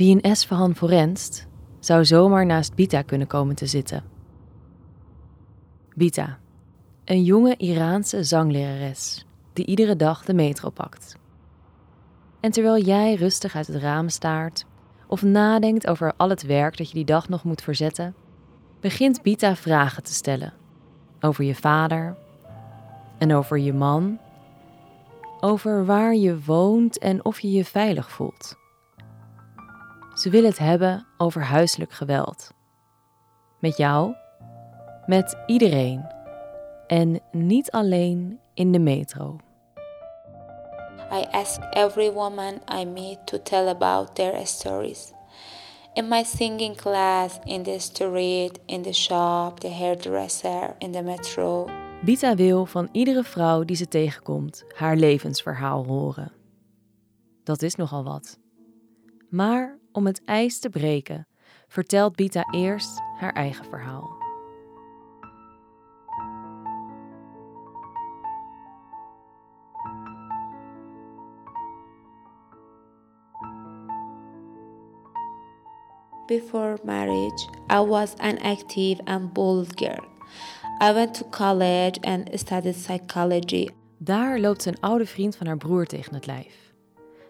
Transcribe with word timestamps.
Wie 0.00 0.10
in 0.10 0.20
Esfahan 0.20 0.74
forenst, 0.74 1.46
zou 1.80 2.04
zomaar 2.04 2.46
naast 2.46 2.74
Bita 2.74 3.02
kunnen 3.02 3.26
komen 3.26 3.54
te 3.54 3.66
zitten. 3.66 4.04
Bita, 5.94 6.38
een 7.04 7.24
jonge 7.24 7.56
Iraanse 7.56 8.24
zanglerares 8.24 9.26
die 9.52 9.66
iedere 9.66 9.96
dag 9.96 10.24
de 10.24 10.34
metro 10.34 10.70
pakt. 10.70 11.16
En 12.40 12.50
terwijl 12.50 12.82
jij 12.82 13.14
rustig 13.14 13.56
uit 13.56 13.66
het 13.66 13.76
raam 13.76 14.08
staart 14.08 14.66
of 15.06 15.22
nadenkt 15.22 15.86
over 15.86 16.12
al 16.16 16.28
het 16.28 16.42
werk 16.42 16.76
dat 16.76 16.88
je 16.88 16.94
die 16.94 17.04
dag 17.04 17.28
nog 17.28 17.44
moet 17.44 17.62
verzetten, 17.62 18.14
begint 18.80 19.22
Bita 19.22 19.56
vragen 19.56 20.02
te 20.02 20.14
stellen 20.14 20.52
over 21.20 21.44
je 21.44 21.54
vader 21.54 22.16
en 23.18 23.34
over 23.34 23.58
je 23.58 23.72
man, 23.72 24.18
over 25.40 25.84
waar 25.84 26.14
je 26.14 26.40
woont 26.44 26.98
en 26.98 27.24
of 27.24 27.40
je 27.40 27.50
je 27.50 27.64
veilig 27.64 28.10
voelt. 28.10 28.59
Ze 30.20 30.30
wil 30.30 30.44
het 30.44 30.58
hebben 30.58 31.06
over 31.16 31.42
huiselijk 31.42 31.92
geweld. 31.92 32.50
Met 33.60 33.76
jou, 33.76 34.14
met 35.06 35.36
iedereen 35.46 36.06
en 36.86 37.20
niet 37.32 37.70
alleen 37.70 38.40
in 38.54 38.72
de 38.72 38.78
metro. 38.78 39.38
I 41.12 41.24
ask 41.30 41.60
every 41.70 42.12
woman 42.12 42.60
I 42.80 42.84
meet 42.84 43.26
to 43.26 43.42
tell 43.42 43.68
about 43.68 44.14
their 44.14 44.46
stories. 44.46 45.12
In 45.92 46.08
my 46.08 46.22
singing 46.22 46.76
class, 46.76 47.38
in 47.44 47.62
the 47.62 47.78
street, 47.78 48.58
in 48.66 48.82
the 48.82 48.92
shop, 48.92 49.60
the 49.60 49.70
hairdresser, 49.70 50.74
in 50.78 50.92
the 50.92 51.02
metro. 51.02 51.68
Bita 52.04 52.34
wil 52.34 52.66
van 52.66 52.88
iedere 52.92 53.24
vrouw 53.24 53.64
die 53.64 53.76
ze 53.76 53.88
tegenkomt 53.88 54.64
haar 54.74 54.96
levensverhaal 54.96 55.84
horen. 55.84 56.32
Dat 57.44 57.62
is 57.62 57.74
nogal 57.74 58.04
wat. 58.04 58.38
Maar 59.28 59.79
om 59.92 60.06
het 60.06 60.24
ijs 60.24 60.58
te 60.58 60.68
breken, 60.68 61.26
vertelt 61.68 62.16
Bita 62.16 62.44
eerst 62.50 63.00
haar 63.16 63.32
eigen 63.32 63.64
verhaal. 63.64 64.18
Before 76.26 76.78
marriage, 76.84 77.48
I 77.68 77.80
was 77.80 78.14
an 78.18 78.38
active 78.38 79.00
and 79.04 79.32
bold 79.32 79.78
girl. 79.78 80.04
I 80.80 80.92
went 80.92 81.14
to 81.14 81.24
college 81.24 82.00
and 82.00 82.30
studied 82.34 82.76
psychology. 82.76 83.68
Daar 83.98 84.38
loopt 84.38 84.64
een 84.64 84.80
oude 84.80 85.06
vriend 85.06 85.36
van 85.36 85.46
haar 85.46 85.56
broer 85.56 85.86
tegen 85.86 86.14
het 86.14 86.26
lijf. 86.26 86.72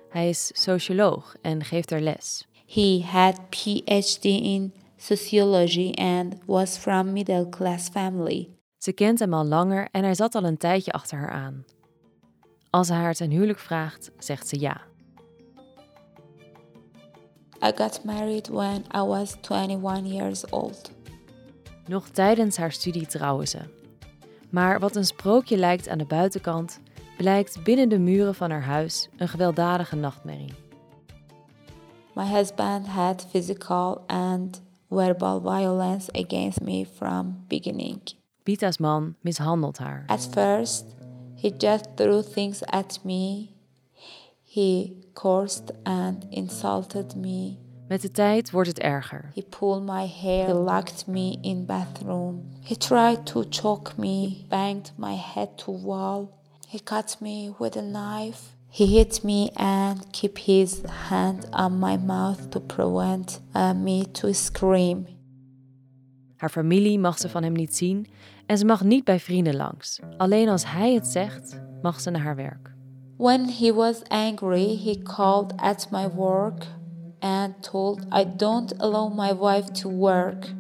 Hij 0.09 0.29
is 0.29 0.51
socioloog 0.53 1.37
en 1.43 1.65
geeft 1.65 1.91
haar 1.91 2.01
les. 2.01 2.49
He 2.73 3.03
had 3.03 3.35
PhD 3.51 4.25
in 4.25 4.73
sociology 4.97 5.93
and 5.95 6.39
was 6.47 6.77
from 6.77 7.13
middle 7.13 7.49
class 7.49 7.89
family. 7.89 8.49
Ze 8.79 8.93
kent 8.93 9.19
hem 9.19 9.35
al 9.35 9.45
langer 9.45 9.89
en 9.91 10.03
hij 10.03 10.15
zat 10.15 10.35
al 10.35 10.45
een 10.45 10.57
tijdje 10.57 10.93
achter 10.93 11.19
haar 11.19 11.31
aan. 11.31 11.65
Als 12.71 12.89
hij 12.89 12.99
haar 12.99 13.15
ten 13.15 13.31
huwelijk 13.31 13.59
vraagt, 13.59 14.11
zegt 14.19 14.49
ze 14.49 14.61
ja. 14.61 14.81
I 17.63 17.73
got 17.75 18.05
married 18.05 18.49
when 18.49 18.85
I 18.97 19.01
was 19.01 19.37
21 19.49 20.13
years 20.13 20.47
old. 20.47 20.91
Nog 21.87 22.09
tijdens 22.09 22.57
haar 22.57 22.73
studie 22.73 23.07
trouwen 23.07 23.49
ze. 23.49 23.59
Maar 24.51 24.81
wat 24.81 24.97
een 24.97 25.05
sprookje 25.05 25.57
lijkt 25.57 25.89
aan 25.89 25.99
de 25.99 26.07
buitenkant, 26.07 26.81
blijkt 27.17 27.63
binnen 27.63 27.89
de 27.89 27.99
muren 27.99 28.35
van 28.35 28.51
haar 28.51 28.65
huis 28.65 29.09
een 29.17 29.29
gewelddadige 29.29 29.97
nachtmerrie. 29.97 30.69
My 32.15 32.27
husband 32.27 32.87
had 32.87 33.23
physical 33.23 34.05
and 34.09 34.61
verbal 34.91 35.41
violence 35.41 36.11
against 36.15 36.61
me 36.61 36.85
from 36.85 37.45
beginning. 37.49 38.03
Bita's 38.45 38.81
man 38.81 39.15
mishandelt 39.23 39.79
haar. 39.79 40.05
At 40.09 40.27
first, 40.33 40.87
he 41.37 41.51
just 41.51 41.97
threw 41.97 42.23
things 42.23 42.63
at 42.73 42.99
me. 43.05 43.55
He 44.45 45.05
cursed 45.15 45.71
and 45.85 46.27
insulted 46.31 47.15
me. 47.15 47.59
Met 47.89 48.03
de 48.03 48.11
tijd 48.11 48.51
wordt 48.51 48.69
het 48.69 48.79
erger. 48.79 49.31
He 49.35 49.43
pulled 49.43 49.83
my 49.83 50.07
hair, 50.07 50.47
he 50.47 50.53
locked 50.53 51.07
me 51.07 51.39
in 51.41 51.65
bathroom. 51.67 52.49
He 52.61 52.77
tried 52.77 53.27
to 53.27 53.45
choke 53.49 53.93
me, 53.97 54.45
banged 54.49 54.93
my 54.97 55.15
head 55.15 55.49
to 55.59 55.71
wall. 55.71 56.29
He 56.69 56.79
cut 56.79 57.17
me 57.21 57.55
with 57.59 57.77
a 57.77 57.83
knife. 57.83 58.41
He 58.73 58.87
hit 58.87 59.25
me 59.25 59.51
and 59.55 60.11
kept 60.11 60.39
his 60.39 60.81
hand 61.09 61.49
on 61.51 61.79
my 61.79 61.97
mouth 61.97 62.51
to 62.51 62.61
prevent 62.61 63.41
uh, 63.55 63.75
me 63.75 64.11
to 64.13 64.33
scream. 64.33 65.07
Haar 66.37 66.51
familie 66.51 66.99
mag 66.99 67.19
ze 67.19 67.29
van 67.29 67.43
hem 67.43 67.53
niet 67.53 67.77
zien 67.77 68.07
en 68.47 68.59
ze 68.59 68.65
mag 68.65 68.85
niet 68.85 69.05
bij 69.05 69.21
vrienden 69.21 69.57
langs. 69.57 70.01
Alleen 70.17 70.49
als 70.49 70.71
hij 70.71 70.95
het 70.95 71.07
zegt, 71.07 71.61
mag 71.83 72.01
ze 72.01 72.11
naar 72.11 72.23
haar 72.23 72.37
werk. 72.37 72.75
When 73.17 73.49
he 73.49 73.75
was 73.75 74.03
angry, 74.09 74.79
he 74.85 75.03
called 75.03 75.53
at 75.57 75.89
my 75.91 76.09
work 76.09 76.67
and 77.19 77.63
told 77.63 78.01
I 78.13 78.25
don't 78.37 78.79
allow 78.79 79.19
my 79.19 79.37
wife 79.37 79.71
to 79.71 79.91
work. 79.91 80.55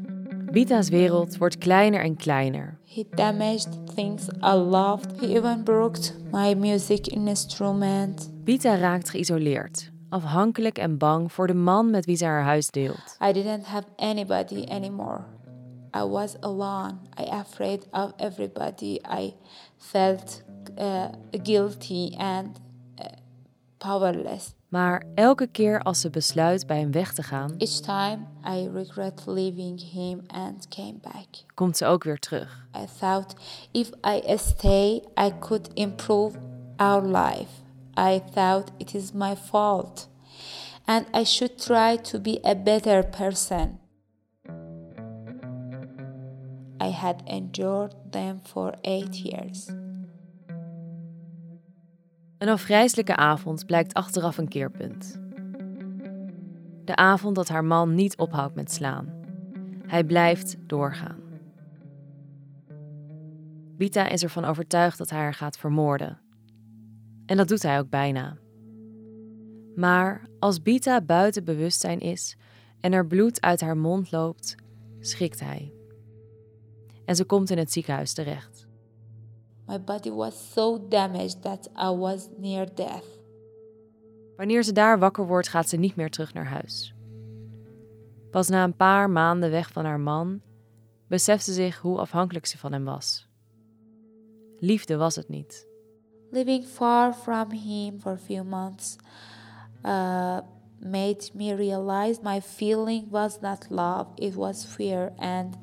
Bita's 0.52 0.88
wereld 0.88 1.36
wordt 1.36 1.58
kleiner 1.58 2.00
en 2.00 2.16
kleiner. 2.16 2.78
He 2.92 3.06
damaged 3.14 3.68
things 3.94 4.28
I 4.42 4.54
loved. 4.54 5.20
He 5.20 5.36
even 5.36 5.62
broke 5.62 5.98
my 6.32 6.54
music 6.54 7.06
instrument. 7.06 8.30
Bita 8.44 8.74
raakt 8.74 9.10
geïsoleerd, 9.10 9.90
afhankelijk 10.08 10.78
en 10.78 10.98
bang 10.98 11.32
voor 11.32 11.46
de 11.46 11.54
man 11.54 11.90
met 11.90 12.04
wie 12.04 12.16
ze 12.16 12.24
haar 12.24 12.42
huis 12.42 12.70
deelt. 12.70 13.16
I 13.28 13.32
didn't 13.32 13.64
have 13.64 13.86
anybody 13.96 14.64
anymore. 14.68 15.24
I 15.96 16.02
was 16.02 16.40
alone. 16.40 16.98
I 17.20 17.22
afraid 17.22 17.86
of 17.90 18.12
everybody. 18.16 18.98
I 19.04 19.34
felt 19.76 20.42
uh, 20.78 21.04
guilty 21.42 22.14
and 22.16 22.60
uh, 22.98 23.06
powerless. 23.78 24.54
Maar 24.70 25.02
elke 25.14 25.46
keer 25.46 25.82
als 25.82 26.00
ze 26.00 26.10
besluit 26.10 26.66
bij 26.66 26.78
hem 26.78 26.90
weg 26.92 27.12
te 27.14 27.22
gaan, 27.22 27.54
Each 27.58 27.80
time 27.80 28.18
I 28.48 28.68
regret 28.68 29.22
leaving 29.26 29.90
him 29.92 30.22
and 30.26 30.68
came 30.68 30.94
back. 31.02 31.26
komt 31.54 31.76
ze 31.76 31.86
ook 31.86 32.04
weer 32.04 32.18
terug. 32.18 32.66
I 32.76 32.84
thought 32.98 33.34
if 33.70 33.90
I 34.06 34.36
stay, 34.36 35.02
I 35.20 35.32
could 35.38 35.68
improve 35.74 36.38
our 36.76 37.06
life. 37.06 37.50
I 37.98 38.22
thought 38.32 38.70
it 38.76 38.94
is 38.94 39.12
my 39.12 39.36
fault 39.36 40.08
and 40.84 41.06
I 41.14 41.24
should 41.24 41.58
try 41.58 41.96
to 41.96 42.20
be 42.20 42.38
a 42.42 42.54
better 42.54 43.04
person. 43.06 43.78
I 46.82 46.90
had 46.90 47.22
endured 47.24 47.94
them 48.10 48.40
for 48.42 48.74
eight 48.80 49.14
years. 49.14 49.68
Een 52.40 52.48
afgrijzelijke 52.48 53.16
avond 53.16 53.66
blijkt 53.66 53.94
achteraf 53.94 54.38
een 54.38 54.48
keerpunt. 54.48 55.20
De 56.84 56.96
avond 56.96 57.36
dat 57.36 57.48
haar 57.48 57.64
man 57.64 57.94
niet 57.94 58.16
ophoudt 58.16 58.54
met 58.54 58.72
slaan. 58.72 59.12
Hij 59.86 60.04
blijft 60.04 60.56
doorgaan. 60.66 61.20
Bita 63.76 64.08
is 64.08 64.22
ervan 64.22 64.44
overtuigd 64.44 64.98
dat 64.98 65.10
hij 65.10 65.18
haar 65.18 65.34
gaat 65.34 65.58
vermoorden. 65.58 66.18
En 67.26 67.36
dat 67.36 67.48
doet 67.48 67.62
hij 67.62 67.78
ook 67.78 67.90
bijna. 67.90 68.36
Maar 69.74 70.28
als 70.38 70.62
Bita 70.62 71.00
buiten 71.00 71.44
bewustzijn 71.44 72.00
is 72.00 72.36
en 72.80 72.92
er 72.92 73.06
bloed 73.06 73.40
uit 73.40 73.60
haar 73.60 73.76
mond 73.76 74.10
loopt, 74.10 74.54
schrikt 75.00 75.40
hij. 75.40 75.72
En 77.04 77.16
ze 77.16 77.24
komt 77.24 77.50
in 77.50 77.58
het 77.58 77.72
ziekenhuis 77.72 78.12
terecht. 78.12 78.68
My 79.70 79.78
body 79.78 80.10
was 80.10 80.52
so 80.52 80.78
damaged 80.88 81.42
that 81.42 81.68
I 81.76 81.90
was 81.90 82.28
near 82.38 82.66
death. 82.74 83.04
Wanneer 84.36 84.62
ze 84.62 84.72
daar 84.72 84.98
wakker 84.98 85.26
wordt, 85.26 85.48
gaat 85.48 85.68
ze 85.68 85.76
niet 85.76 85.96
meer 85.96 86.10
terug 86.10 86.34
naar 86.34 86.46
huis. 86.46 86.94
Pas 88.30 88.48
na 88.48 88.64
een 88.64 88.76
paar 88.76 89.10
maanden 89.10 89.50
weg 89.50 89.72
van 89.72 89.84
haar 89.84 90.00
man, 90.00 90.40
beseft 91.08 91.44
ze 91.44 91.52
zich 91.52 91.78
hoe 91.78 91.98
afhankelijk 91.98 92.46
ze 92.46 92.58
van 92.58 92.72
hem 92.72 92.84
was. 92.84 93.28
Liefde 94.58 94.96
was 94.96 95.16
het 95.16 95.28
niet. 95.28 95.66
Living 96.30 96.64
far 96.64 97.14
from 97.14 97.50
him 97.50 98.00
for 98.00 98.12
a 98.12 98.18
few 98.24 98.44
months 98.44 98.96
uh, 99.84 100.38
made 100.78 101.30
me 101.34 101.54
realize 101.54 102.20
my 102.22 102.40
feeling 102.40 103.10
was 103.10 103.40
not 103.40 103.66
love, 103.68 104.06
it 104.14 104.34
was 104.34 104.64
fear 104.64 105.12
and 105.16 105.56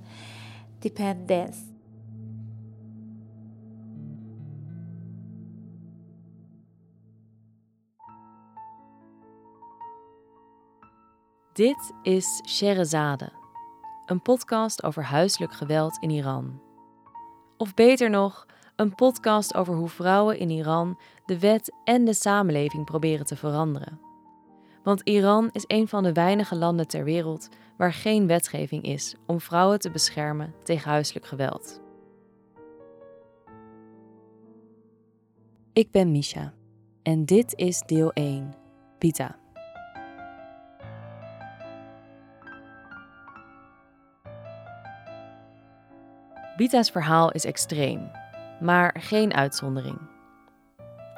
dependence. 0.80 1.67
Dit 11.58 11.92
is 12.02 12.42
Sherazade, 12.48 13.32
een 14.06 14.22
podcast 14.22 14.84
over 14.84 15.04
huiselijk 15.04 15.54
geweld 15.54 15.98
in 16.02 16.10
Iran. 16.10 16.62
Of 17.58 17.74
beter 17.74 18.10
nog, 18.10 18.46
een 18.76 18.96
podcast 18.96 19.56
over 19.56 19.76
hoe 19.76 19.90
vrouwen 19.90 20.40
in 20.40 20.50
Iran 20.50 21.00
de 21.26 21.40
wet 21.40 21.74
en 21.84 22.06
de 22.06 22.14
samenleving 22.14 22.86
proberen 22.86 23.26
te 23.26 23.36
veranderen. 23.36 24.00
Want 24.84 25.02
Iran 25.02 25.50
is 25.52 25.64
een 25.68 25.88
van 25.88 26.04
de 26.04 26.14
weinige 26.14 26.56
landen 26.56 26.88
ter 26.88 27.04
wereld 27.04 27.50
waar 27.78 27.94
geen 27.94 28.28
wetgeving 28.28 28.84
is 28.84 29.16
om 29.26 29.40
vrouwen 29.40 29.80
te 29.80 29.92
beschermen 29.92 30.54
tegen 30.64 30.90
huiselijk 30.90 31.26
geweld. 31.26 31.82
Ik 35.74 35.92
ben 35.92 36.12
Misha 36.12 36.54
en 37.04 37.26
dit 37.26 37.54
is 37.56 37.82
deel 37.86 38.12
1, 38.14 38.54
Pita. 38.98 39.46
Bita's 46.58 46.90
verhaal 46.90 47.32
is 47.32 47.46
extreem, 47.46 48.12
maar 48.60 48.96
geen 49.00 49.34
uitzondering. 49.34 49.98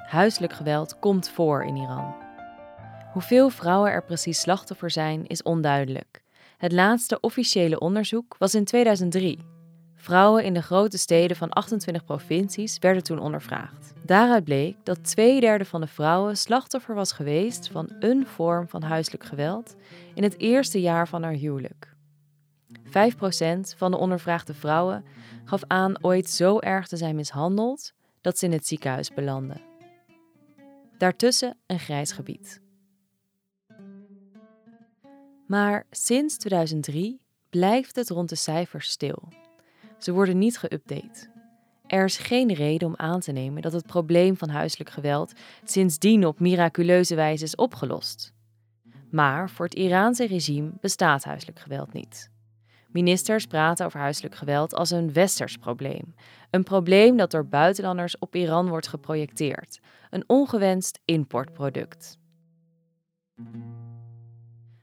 Huiselijk 0.07 0.53
geweld 0.53 1.00
komt 1.00 1.30
voor 1.30 1.63
in 1.63 1.75
Iran. 1.75 2.15
Hoeveel 3.12 3.50
vrouwen 3.50 3.91
er 3.91 4.03
precies 4.03 4.39
slachtoffer 4.39 4.91
zijn, 4.91 5.27
is 5.27 5.44
onduidelijk. 5.44 6.24
Het 6.57 6.71
laatste 6.71 7.19
officiële 7.19 7.80
onderzoek 7.80 8.36
was 8.38 8.56
in 8.56 8.63
2003. 8.65 9.39
Vrouwen 9.95 10.44
in 10.44 10.53
de 10.53 10.62
grote 10.62 10.97
steden 10.97 11.38
van 11.38 11.50
28 11.50 12.03
provincies 12.03 12.77
werden 12.80 13.03
toen 13.03 13.19
ondervraagd. 13.19 13.94
Daaruit 14.06 14.44
bleek 14.44 14.75
dat 14.83 15.03
twee 15.03 15.39
derde 15.39 15.65
van 15.65 15.81
de 15.81 15.88
vrouwen 15.88 16.38
slachtoffer 16.38 16.95
was 16.95 17.12
geweest 17.12 17.69
van 17.71 17.89
een 18.00 18.27
vorm 18.27 18.68
van 18.68 18.83
huiselijk 18.83 19.24
geweld 19.24 19.75
in 20.13 20.24
het 20.24 20.39
eerste 20.39 20.81
jaar 20.81 21.07
van 21.07 21.24
haar 21.24 21.33
huwelijk. 21.33 21.97
5% 22.89 23.77
van 23.77 23.91
de 23.91 23.97
ondervraagde 23.97 24.53
vrouwen 24.53 25.06
gaf 25.45 25.62
aan 25.68 26.03
ooit 26.03 26.30
zo 26.30 26.59
erg 26.59 26.88
te 26.88 26.97
zijn 26.97 27.15
mishandeld 27.15 27.94
dat 28.21 28.38
ze 28.38 28.45
in 28.45 28.51
het 28.51 28.68
ziekenhuis 28.68 29.13
belanden. 29.13 29.62
Daartussen 30.97 31.57
een 31.65 31.80
grijs 31.80 32.12
gebied. 32.12 32.62
Maar 35.47 35.86
sinds 35.91 36.38
2003 36.38 37.21
blijft 37.50 37.95
het 37.95 38.09
rond 38.09 38.30
de 38.30 38.36
cijfers 38.36 38.89
stil. 38.89 39.27
Ze 39.97 40.12
worden 40.12 40.38
niet 40.38 40.57
geüpdate. 40.57 41.27
Er 41.88 42.06
is 42.06 42.18
geen 42.18 42.53
reden 42.53 42.88
om 42.88 42.94
aan 42.97 43.19
te 43.19 43.31
nemen 43.31 43.62
dat 43.62 43.74
het 43.74 43.86
probleem 43.86 44.38
van 44.38 44.50
huiselijk 44.50 44.89
geweld 44.89 45.33
sindsdien 45.63 46.25
op 46.25 46.39
miraculeuze 46.39 47.15
wijze 47.15 47.44
is 47.44 47.56
opgelost. 47.56 48.33
Maar 49.12 49.50
voor 49.50 49.65
het 49.65 49.75
Iraanse 49.75 50.27
regime 50.27 50.71
bestaat 50.81 51.24
huiselijk 51.24 51.59
geweld 51.59 51.94
niet. 51.94 52.31
Ministers 52.91 53.45
praten 53.45 53.86
over 53.86 54.00
huiselijk 54.00 54.36
geweld 54.36 54.74
als 54.74 54.91
een 54.91 55.13
westers 55.13 55.57
probleem. 55.57 56.13
Een 56.50 56.63
probleem 56.63 57.18
dat 57.18 57.31
door 57.31 57.45
buitenlanders 57.45 58.18
op 58.18 58.36
Iran 58.36 58.68
wordt 58.68 58.88
geprojecteerd. 58.88 59.80
Een 60.09 60.24
ongewenst 60.27 61.00
importproduct. 61.06 62.18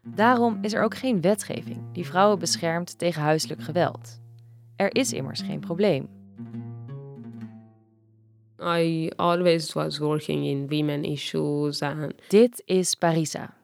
Daarom 0.03 0.58
is 0.62 0.73
er 0.73 0.82
ook 0.82 0.97
geen 0.97 1.20
wetgeving 1.20 1.93
die 1.93 2.06
vrouwen 2.06 2.38
beschermt 2.38 2.99
tegen 2.99 3.23
huiselijk 3.23 3.62
geweld. 3.62 4.20
Er 4.76 4.94
is 4.94 5.12
immers 5.12 5.41
geen 5.41 5.61
probleem. 5.61 6.08
I 8.61 9.11
always 9.17 9.73
was 9.73 9.99
working 9.99 10.44
in 10.44 10.69
women 10.69 11.05
issues 11.05 11.82
and 11.82 12.14
Dit 12.29 12.62
is 12.64 12.94
Parisa. 12.94 13.55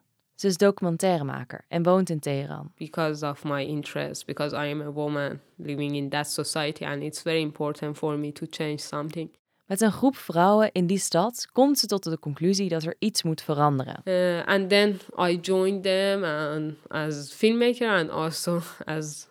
Ze 0.42 0.48
is 0.48 0.56
documentairemaker 0.56 1.64
en 1.68 1.82
woont 1.82 2.10
in 2.10 2.18
Teheran. 2.18 2.72
because 2.76 3.26
of 3.26 3.44
my 3.44 3.64
interest 3.64 4.26
because 4.26 4.56
I 4.56 4.70
am 4.70 4.80
a 4.80 4.90
woman 4.90 5.40
living 5.56 5.94
in 5.94 6.08
that 6.08 6.30
society 6.30 6.84
and 6.84 7.02
it's 7.02 7.22
very 7.22 7.40
important 7.40 7.96
for 7.96 8.18
me 8.18 8.32
to 8.32 8.46
change 8.50 8.78
something. 8.78 9.30
Met 9.66 9.80
een 9.80 9.92
groep 9.92 10.16
vrouwen 10.16 10.72
in 10.72 10.86
die 10.86 10.98
stad 10.98 11.48
komt 11.52 11.78
ze 11.78 11.86
tot 11.86 12.02
de 12.04 12.18
conclusie 12.18 12.68
dat 12.68 12.82
er 12.82 12.96
iets 12.98 13.22
moet 13.22 13.42
veranderen. 13.42 14.00
Uh, 14.04 14.46
and 14.46 14.68
then 14.68 15.00
I 15.18 15.38
joined 15.40 15.82
them 15.82 16.24
and 16.24 16.74
as 16.88 17.32
filmmaker 17.32 17.88
and 17.88 18.10
also 18.10 18.60
as 18.84 19.28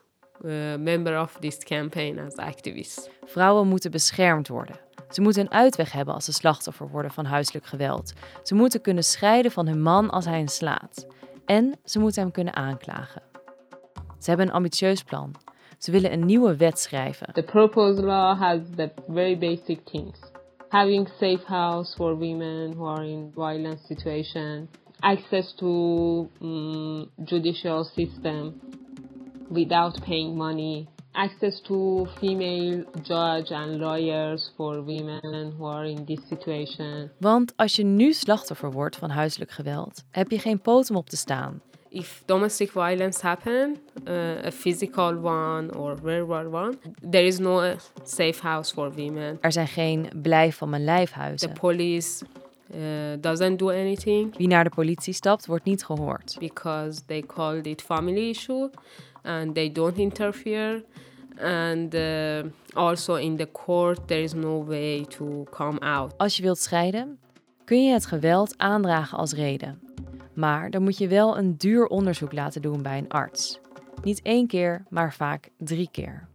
member 0.78 1.22
of 1.22 1.38
this 1.40 1.58
campaign 1.58 2.20
as 2.20 2.36
activist. 2.36 3.10
Vrouwen 3.26 3.68
moeten 3.68 3.92
beschermd 3.92 4.48
worden. 4.48 4.80
Ze 5.10 5.22
moeten 5.22 5.42
een 5.42 5.52
uitweg 5.52 5.92
hebben 5.92 6.14
als 6.14 6.26
ze 6.26 6.34
slachtoffer 6.34 6.90
worden 6.90 7.12
van 7.12 7.26
huiselijk 7.26 7.66
geweld. 7.66 8.14
Ze 8.44 8.56
moeten 8.56 8.82
kunnen 8.82 9.04
scheiden 9.04 9.52
van 9.52 9.68
hun 9.68 9.82
man 9.82 10.10
als 10.10 10.26
hij 10.26 10.38
hen 10.38 10.48
slaat. 10.48 11.08
En 11.46 11.80
ze 11.84 12.00
moeten 12.00 12.22
hem 12.22 12.32
kunnen 12.32 12.56
aanklagen. 12.56 13.22
Ze 14.20 14.30
hebben 14.30 14.48
een 14.48 14.54
ambitieus 14.54 15.04
plan. 15.04 15.36
Ze 15.78 15.92
willen 15.92 16.14
een 16.14 16.26
nieuwe 16.26 16.56
wet 16.56 16.80
schrijven. 16.80 17.34
The 17.34 17.44
proposed 17.44 18.04
law 18.04 18.40
has 18.40 18.60
the 18.76 18.92
very 19.08 19.38
basic 19.38 19.86
things. 19.86 20.20
Having 20.68 21.08
safe 21.08 21.42
house 21.46 21.96
for 21.96 22.18
women 22.18 22.74
who 22.74 22.88
are 22.88 23.08
in 23.08 23.32
violent 23.34 23.80
situation, 23.80 24.70
access 25.00 25.56
to 25.56 25.68
mm, 26.40 27.10
judicial 27.26 27.84
system 27.84 28.62
without 29.53 30.00
paying 30.06 30.36
money, 30.38 30.88
access 31.12 31.62
to 31.62 32.06
female 32.19 32.83
judge 33.03 33.51
and 33.56 33.80
lawyers 33.80 34.51
for 34.56 34.75
women 34.83 35.53
who 35.57 35.65
are 35.68 35.89
in 35.89 36.06
this 36.06 36.19
situation. 36.27 37.09
Want 37.19 37.53
als 37.56 37.75
je 37.75 37.83
nu 37.83 38.13
slachtoffer 38.13 38.71
wordt 38.71 38.95
van 38.95 39.09
huiselijk 39.09 39.51
geweld, 39.51 40.03
heb 40.12 40.31
je 40.31 40.39
geen 40.39 40.59
poot 40.62 40.89
om 40.89 40.95
op 40.95 41.09
te 41.09 41.18
staan. 41.18 41.62
If 41.89 42.24
domestic 42.25 42.71
violence 42.71 43.25
happen, 43.25 43.77
uh, 44.07 44.45
a 44.45 44.51
physical 44.51 45.15
one 45.24 45.75
or 45.77 45.98
verbal 46.03 46.45
one, 46.53 46.74
there 47.09 47.25
is 47.25 47.38
no 47.39 47.63
uh, 47.63 47.71
safe 48.03 48.39
house 48.42 48.74
for 48.74 48.92
women. 48.92 49.38
Er 49.42 49.51
zijn 49.51 49.68
geen 49.68 50.09
blijf 50.21 50.56
van 50.57 50.69
mijn 50.69 50.81
The 50.81 50.88
lijfhuizen. 50.92 51.53
police 51.53 52.25
uh, 52.75 52.81
doesn't 53.19 53.59
do 53.59 53.69
anything 53.69 54.38
Wie 54.38 54.48
naar 54.48 54.63
de 54.63 54.69
politie 54.69 55.13
stapt, 55.13 55.45
wordt 55.45 55.65
niet 55.65 55.83
gehoord. 55.86 56.36
because 56.39 57.06
they 57.06 57.21
called 57.21 57.65
it 57.65 57.81
family 57.81 58.30
issue 58.30 58.69
and 59.24 59.54
they 59.56 59.72
don't 59.72 59.98
interfere. 59.98 60.84
And 61.38 61.96
uh, 61.96 62.44
also 62.74 63.16
in 63.16 63.38
the 63.38 63.52
court, 63.52 64.08
there 64.08 64.22
is 64.22 64.34
no 64.34 64.66
way 64.66 65.06
to 65.10 65.46
come 65.50 65.80
out. 65.80 66.14
Als 66.18 66.36
je 66.38 66.44
wilt 66.44 66.58
scheiden, 66.58 67.20
kun 67.66 67.84
je 67.84 67.94
het 67.94 68.06
geweld 68.06 68.58
aandragen 68.58 69.18
als 69.18 69.34
reden. 69.34 69.80
Maar 70.34 70.70
dan 70.70 70.84
moet 70.84 70.98
je 70.98 71.08
wel 71.08 71.38
een 71.38 71.58
duur 71.58 71.86
onderzoek 71.86 72.34
laten 72.34 72.62
doen 72.62 72.82
bij 72.82 72.98
een 72.98 73.10
arts. 73.10 73.60
Niet 74.04 74.22
één 74.22 74.48
keer, 74.48 74.84
maar 74.90 75.14
vaak 75.14 75.50
drie 75.58 75.90
keer. 75.92 76.28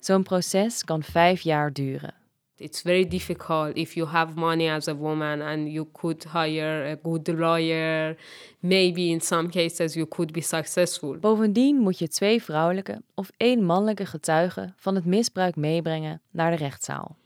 Zo'n 0.00 0.22
proces 0.22 0.84
kan 0.84 1.02
vijf 1.02 1.40
jaar 1.40 1.72
duren. 1.72 2.14
It's 2.62 2.82
very 2.82 3.08
difficult 3.08 3.76
if 3.76 3.94
you 3.94 4.06
have 4.06 4.34
money 4.34 4.70
as 4.70 4.88
a 4.88 4.94
woman 4.94 5.40
and 5.40 5.68
you 5.68 5.88
could 5.92 6.24
hire 6.24 6.90
a 6.90 6.96
good 7.02 7.28
lawyer. 7.28 8.16
Maybe 8.60 9.10
in 9.10 9.20
some 9.20 9.48
cases 9.48 9.94
you 9.94 10.06
could 10.06 10.32
be 10.32 10.40
successful. 10.40 11.18
Bovendien 11.18 11.76
moet 11.76 11.98
je 11.98 12.08
twee 12.08 12.42
vrouwelijke 12.42 13.02
of 13.14 13.30
één 13.36 13.64
mannelijke 13.64 14.06
getuige 14.06 14.72
van 14.76 14.94
het 14.94 15.04
misbruik 15.04 15.56
meebrengen 15.56 16.20
naar 16.30 16.50
de 16.50 16.56
rechtszaal. 16.56 17.16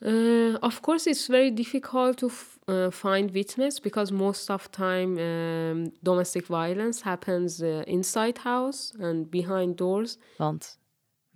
Uh, 0.00 0.54
of 0.60 0.80
course, 0.80 1.08
it's 1.08 1.26
very 1.26 1.54
difficult 1.54 2.16
to 2.18 2.30
uh, 2.66 2.90
find 2.90 3.30
witness 3.30 3.80
because 3.80 4.12
most 4.12 4.50
of 4.50 4.68
time 4.70 5.18
um, 5.18 5.92
domestic 6.00 6.46
violence 6.46 7.02
happens 7.02 7.60
uh, 7.60 7.80
inside 7.86 8.38
house 8.42 8.92
and 9.00 9.30
behind 9.30 9.76
doors, 9.76 10.18
Want 10.36 10.78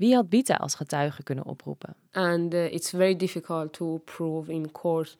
wie 0.00 0.14
had 0.14 0.28
Bita 0.28 0.54
als 0.54 0.74
getuige 0.74 1.22
kunnen 1.22 1.44
oproepen? 1.44 1.94
and 2.12 2.54
uh, 2.54 2.72
it's 2.72 2.90
very 2.90 3.16
difficult 3.16 3.72
to 3.72 3.98
prove 4.04 4.52
in 4.52 4.72
court 4.72 5.16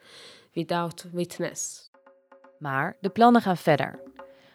without 0.52 1.06
witness. 1.12 1.90
Maar 2.58 2.96
de 3.00 3.08
plannen 3.08 3.42
gaan 3.42 3.56
verder. 3.56 4.00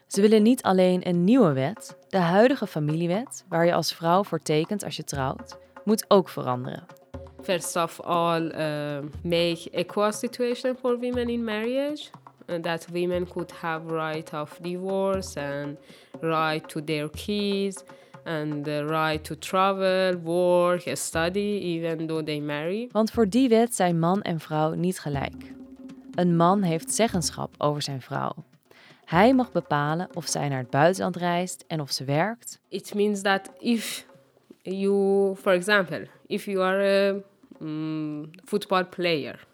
Ze 0.07 0.21
willen 0.21 0.43
niet 0.43 0.63
alleen 0.63 1.07
een 1.07 1.23
nieuwe 1.23 1.53
wet, 1.53 1.97
de 2.09 2.17
huidige 2.17 2.67
familiewet, 2.67 3.45
waar 3.49 3.65
je 3.65 3.73
als 3.73 3.93
vrouw 3.93 4.23
voor 4.23 4.39
tekent 4.39 4.83
als 4.83 4.95
je 4.95 5.03
trouwt, 5.03 5.57
moet 5.83 6.05
ook 6.07 6.29
veranderen. 6.29 6.85
First 7.41 7.75
of 7.75 8.01
all, 8.01 8.41
uh, 8.41 8.97
make 9.23 9.69
equal 9.71 10.11
situation 10.11 10.75
for 10.75 10.99
women 10.99 11.29
in 11.29 11.43
marriage, 11.43 12.09
and 12.47 12.63
that 12.63 12.87
women 12.91 13.27
could 13.27 13.51
have 13.51 13.87
right 13.87 14.33
of 14.33 14.57
divorce 14.61 15.39
and 15.39 15.77
right 16.21 16.69
to 16.69 16.83
their 16.83 17.09
kids 17.09 17.83
and 18.25 18.63
the 18.63 18.85
right 18.85 19.23
to 19.23 19.37
travel, 19.37 20.19
work, 20.23 20.81
study, 20.93 21.59
even 21.61 22.07
though 22.07 22.25
they 22.25 22.39
marry. 22.39 22.89
Want 22.91 23.11
voor 23.11 23.29
die 23.29 23.49
wet 23.49 23.75
zijn 23.75 23.99
man 23.99 24.21
en 24.21 24.39
vrouw 24.39 24.73
niet 24.73 24.99
gelijk. 24.99 25.53
Een 26.15 26.35
man 26.35 26.61
heeft 26.61 26.93
zeggenschap 26.93 27.53
over 27.57 27.81
zijn 27.81 28.01
vrouw. 28.01 28.33
Hij 29.05 29.33
mag 29.33 29.51
bepalen 29.51 30.07
of 30.13 30.27
zij 30.27 30.49
naar 30.49 30.59
het 30.59 30.69
buitenland 30.69 31.15
reist 31.15 31.63
en 31.67 31.81
of 31.81 31.91
ze 31.91 32.03
werkt. 32.03 32.59
It 32.69 32.93
means 32.93 33.21
that 33.21 33.51
if 33.59 34.05
you, 34.61 35.35
for 35.35 35.53
example, 35.53 36.07
if 36.27 36.45
you 36.45 36.59
are 36.59 36.83
a 36.83 37.63
mm, 37.63 38.29
football 38.43 38.85
player 38.85 39.45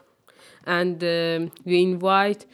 and 0.63 1.03
um, 1.03 1.51
you 1.63 1.77
invite 1.77 2.45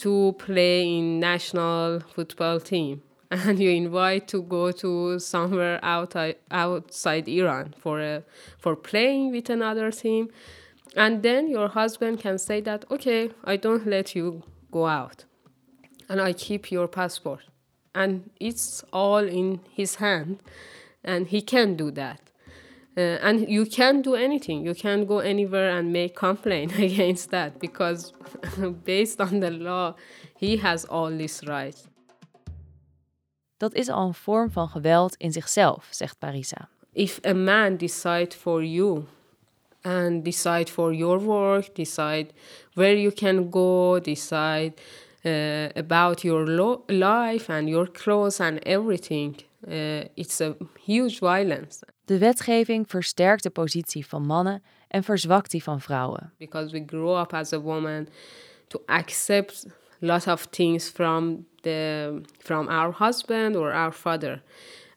to 0.00 0.32
play 0.32 0.82
in 0.82 1.18
national 1.18 2.00
football 2.06 2.60
team 2.60 3.02
and 3.30 3.58
you 3.58 3.70
invite 3.70 4.28
to 4.28 4.42
go 4.42 4.72
to 4.72 5.18
somewhere 5.18 5.78
out, 5.82 6.16
outside 6.50 7.28
Iran 7.28 7.74
for 7.78 8.00
a, 8.00 8.22
for 8.58 8.74
playing 8.76 9.32
with 9.32 9.50
another 9.50 9.90
team 9.90 10.28
and 10.96 11.22
then 11.22 11.48
your 11.48 11.68
husband 11.68 12.20
can 12.20 12.38
say 12.38 12.60
that 12.62 12.84
okay 12.90 13.30
I 13.44 13.56
don't 13.56 13.86
let 13.86 14.14
you 14.14 14.42
go 14.70 14.86
out 14.86 15.24
and 16.08 16.20
I 16.20 16.32
keep 16.32 16.70
your 16.70 16.88
passport 16.88 17.42
and 17.98 18.30
it's 18.38 18.84
all 18.92 19.26
in 19.26 19.60
his 19.70 19.96
hand, 19.96 20.38
and 21.02 21.26
he 21.26 21.42
can 21.42 21.74
do 21.74 21.90
that. 21.90 22.20
Uh, 22.96 23.18
and 23.26 23.48
you 23.48 23.64
can't 23.66 24.02
do 24.04 24.14
anything. 24.14 24.64
You 24.64 24.74
can't 24.74 25.06
go 25.06 25.18
anywhere 25.18 25.70
and 25.76 25.92
make 25.92 26.14
complaint 26.16 26.78
against 26.88 27.30
that 27.30 27.58
because, 27.58 28.12
based 28.84 29.20
on 29.20 29.40
the 29.40 29.50
law, 29.50 29.94
he 30.36 30.56
has 30.58 30.84
all 30.84 31.10
these 31.10 31.42
rights. 31.46 31.87
Dat 33.58 33.74
is 33.74 33.88
al 33.88 34.06
een 34.06 34.14
vorm 34.14 34.50
van 34.50 34.68
geweld 34.68 35.14
in 35.16 35.32
zichzelf, 35.32 35.86
zegt 35.90 36.18
Parisa. 36.18 36.68
If 36.92 37.18
a 37.26 37.32
man 37.32 37.76
decide 37.76 38.36
for 38.36 38.64
you 38.64 39.04
and 39.80 40.24
decide 40.24 40.70
for 40.70 40.94
your 40.94 41.20
work, 41.20 41.74
decide 41.74 42.26
where 42.72 43.00
you 43.00 43.12
can 43.12 43.46
go, 43.50 44.00
decide 44.00 44.72
uh, 45.22 45.68
about 45.74 46.20
your 46.22 46.48
life 46.86 47.52
and 47.52 47.68
your 47.68 47.90
clothes 47.90 48.40
and 48.40 48.58
everything, 48.58 49.36
uh, 49.68 50.04
it's 50.14 50.40
a 50.40 50.56
huge 50.84 51.18
violence. 51.18 51.78
De 52.04 52.18
wetgeving 52.18 52.90
versterkt 52.90 53.42
de 53.42 53.50
positie 53.50 54.06
van 54.06 54.26
mannen 54.26 54.62
en 54.88 55.02
verzwakt 55.02 55.50
die 55.50 55.62
van 55.62 55.80
vrouwen. 55.80 56.32
Because 56.36 56.72
we 56.72 56.82
grow 56.86 57.20
up 57.20 57.32
as 57.32 57.52
a 57.52 57.60
woman 57.60 58.08
to 58.66 58.82
accept 58.86 59.66
lot 59.98 60.26
of 60.26 60.46
things 60.46 60.88
from 60.88 61.46
the 61.68 62.20
from 62.38 62.68
our 62.68 62.92
husband 62.92 63.56
or 63.56 63.72
our 63.72 63.92
father. 63.92 64.42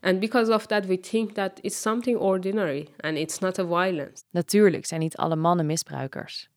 And 0.02 0.20
because 0.20 0.54
of 0.54 0.68
that 0.68 0.86
we 0.86 0.98
think 0.98 1.34
that 1.34 1.60
it's 1.62 1.82
something 1.82 2.18
ordinary 2.18 2.88
and 3.00 3.18
it's 3.18 3.40
not 3.40 3.60
a 3.60 3.64
violence. 3.64 4.24
Natuurlijk 4.30 4.86
zijn 4.86 5.00
niet 5.00 5.18
alle 5.18 5.36
mannen 5.36 5.66
misbruikers. 5.66 6.50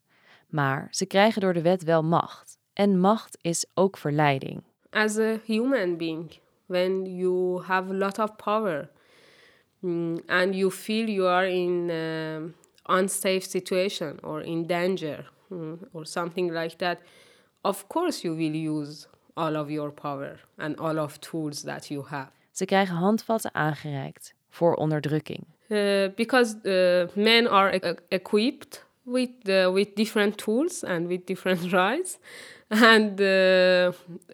Maar 0.48 0.88
ze 0.90 1.06
krijgen 1.06 1.40
door 1.40 1.52
de 1.52 1.62
wet 1.62 1.82
wel 1.82 2.02
macht. 2.02 2.58
En 2.72 3.00
macht 3.00 3.38
is 3.40 3.66
ook 3.74 3.96
verleiding. 3.96 4.62
As 4.90 5.18
a 5.18 5.38
human 5.46 5.96
being, 5.96 6.38
when 6.66 7.16
you 7.16 7.62
have 7.62 7.90
a 7.90 7.94
lot 7.94 8.18
of 8.18 8.36
power 8.36 8.90
mm, 9.80 10.18
and 10.26 10.54
you 10.54 10.70
feel 10.70 11.08
you 11.08 11.28
are 11.28 11.48
in 11.48 11.90
an 11.90 12.54
unsafe 12.88 13.40
situation 13.40 14.18
or 14.22 14.42
in 14.42 14.66
danger 14.66 15.30
mm, 15.48 15.78
or 15.92 16.06
something 16.06 16.52
like 16.52 16.76
that, 16.76 16.98
of 17.60 17.86
course 17.86 18.22
you 18.22 18.36
will 18.36 18.54
use 18.54 19.06
all 19.34 19.56
of 19.56 19.70
your 19.70 19.90
power 19.90 20.40
and 20.56 20.78
all 20.78 20.98
of 20.98 21.18
tools 21.18 21.62
that 21.62 21.86
you 21.86 22.04
have. 22.08 22.30
Ze 22.52 22.64
krijgen 22.64 22.94
handvatten 22.96 23.54
aangereikt 23.54 24.34
voor 24.50 24.74
onderdrukking. 24.74 25.44
Uh, 25.68 26.08
because 26.14 26.56
uh, 26.62 27.24
men 27.24 27.50
are 27.50 27.74
e- 27.74 27.94
equipped 28.08 28.84
with 29.02 29.30
uh, 29.48 29.72
with 29.72 29.94
different 29.94 30.36
tools 30.36 30.84
and 30.84 31.06
with 31.06 31.26
different 31.26 31.72
rights, 31.82 32.18
and 32.68 33.20
uh, 33.20 33.92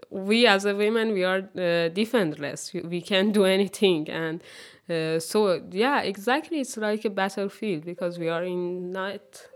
we 0.09 0.49
as 0.49 0.65
a 0.65 0.75
women 0.75 1.13
we 1.13 1.25
are 1.27 1.49
uh, 1.55 1.95
defenseless. 1.95 2.73
We 2.73 3.01
can't 3.01 3.33
do 3.33 3.45
anything, 3.45 4.09
and 4.11 4.43
uh, 4.89 5.19
so 5.21 5.61
yeah, 5.71 6.03
exactly. 6.03 6.59
It's 6.61 6.77
like 6.77 7.05
a 7.05 7.11
battlefield 7.11 7.85
because 7.85 8.19
we 8.19 8.29
are 8.29 8.45
in 8.45 8.91
not 8.93 9.49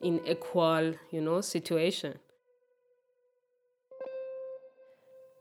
in 0.00 0.20
equal, 0.26 0.94
you 1.10 1.20
know, 1.20 1.40
situation. 1.40 2.14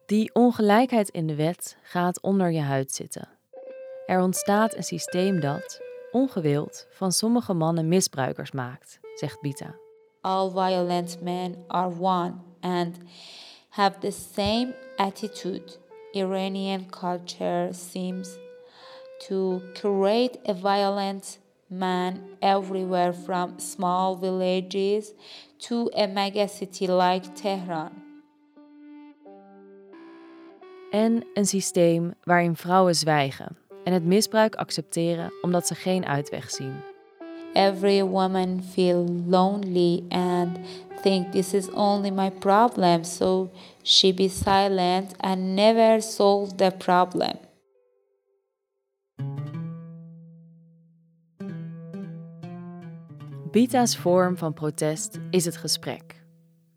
Die 0.08 0.34
ongelijkheid 0.34 1.10
in 1.10 1.28
de 1.28 1.36
wet 1.36 1.78
gaat 1.82 2.22
onder 2.22 2.52
je 2.52 2.62
huid 2.62 2.92
zitten. 2.92 3.30
Er 4.06 4.22
ontstaat 4.22 4.76
een 4.76 4.84
systeem 4.84 5.40
dat, 5.40 5.82
ongewild, 6.12 6.88
van 6.90 7.12
sommige 7.12 7.54
mannen 7.54 7.88
misbruikers 7.88 8.52
maakt, 8.52 9.00
zegt 9.16 9.42
Bita. 9.42 9.76
All 10.22 10.50
violent 10.50 11.22
men 11.22 11.64
are 11.68 11.92
one 12.00 12.34
and 12.60 12.98
have 13.70 14.00
the 14.00 14.12
same 14.12 14.76
attitude. 14.96 15.78
Iranian 16.12 16.90
culture 16.90 17.74
seems 17.74 18.38
to 19.28 19.62
create 19.74 20.40
a 20.50 20.54
violent 20.54 21.40
man 21.66 22.20
everywhere 22.40 23.14
from 23.14 23.54
small 23.60 24.20
villages 24.20 25.14
to 25.58 25.90
a 25.96 26.08
mega 26.08 26.48
city 26.48 26.92
like 26.92 27.34
Tehran. 27.34 28.07
En 30.92 31.26
een 31.34 31.46
systeem 31.46 32.14
waarin 32.24 32.56
vrouwen 32.56 32.96
zwijgen 32.96 33.58
en 33.84 33.94
het 33.94 34.06
misbruik 34.06 34.56
accepteren 34.56 35.32
omdat 35.42 35.68
ze 35.68 35.76
geen 35.76 36.06
uitweg 36.06 36.50
zien. 36.50 36.74
Every 37.54 38.04
woman 38.04 38.64
feel 38.74 39.06
lonely 39.28 40.04
and 40.10 40.58
think 41.02 41.32
this 41.32 41.54
is 41.54 41.70
only 41.70 42.12
my 42.12 42.32
problem, 42.32 43.04
so 43.04 43.50
she 43.84 44.14
be 44.14 44.30
silent 44.30 45.18
and 45.18 45.56
never 45.56 46.02
solve 46.02 46.56
the 46.56 46.74
problem. 46.78 47.38
Bita's 53.52 53.96
vorm 53.96 54.38
van 54.38 54.54
protest 54.54 55.20
is 55.30 55.46
het 55.46 55.58
gesprek. 55.58 56.17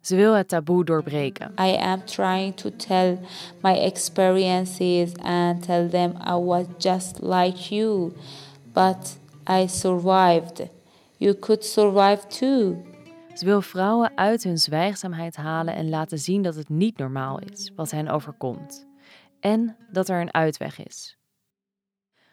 Ze 0.01 0.17
wil 0.17 0.33
het 0.35 0.49
taboe 0.49 0.85
doorbreken. 0.85 1.53
I 1.61 1.77
am 1.77 2.05
trying 2.05 2.55
to 2.57 2.71
tell 2.77 3.19
my 3.63 3.75
experiences 3.75 5.13
and 5.23 5.63
tell 5.63 5.89
them 5.89 6.15
I 6.27 6.35
was 6.35 6.67
just 6.79 7.19
like 7.23 7.75
you, 7.75 8.13
but 8.73 9.19
I 9.51 9.67
survived. 9.67 10.69
You 11.17 11.39
could 11.39 11.65
survive 11.65 12.27
too. 12.27 12.77
Ze 13.35 13.45
wil 13.45 13.63
vrouwen 13.63 14.13
uit 14.15 14.43
hun 14.43 14.59
zwijgzaamheid 14.59 15.37
halen 15.37 15.75
en 15.75 15.89
laten 15.89 16.19
zien 16.19 16.43
dat 16.43 16.55
het 16.55 16.69
niet 16.69 16.99
normaal 16.99 17.39
is 17.39 17.73
wat 17.77 17.91
hen 17.91 18.09
overkomt. 18.09 18.87
En 19.41 19.77
dat 19.93 20.09
er 20.09 20.21
een 20.21 20.35
uitweg 20.35 20.85
is. 20.85 21.19